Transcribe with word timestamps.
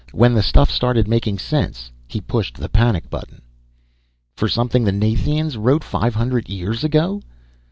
When 0.13 0.33
the 0.33 0.41
stuff 0.41 0.71
started 0.71 1.07
making 1.07 1.37
sense 1.37 1.91
he 2.07 2.21
pushed 2.21 2.57
the 2.57 2.69
panic 2.69 3.07
button." 3.11 3.43
"For 4.35 4.47
something 4.47 4.83
the 4.83 4.91
Nathians 4.91 5.57
wrote 5.57 5.83
five 5.83 6.15
hundred 6.15 6.49
years 6.49 6.83
ago?" 6.83 7.21